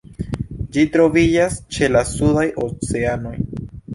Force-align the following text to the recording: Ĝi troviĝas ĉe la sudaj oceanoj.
Ĝi 0.77 0.85
troviĝas 0.95 1.59
ĉe 1.77 1.91
la 1.95 2.03
sudaj 2.13 2.47
oceanoj. 2.65 3.37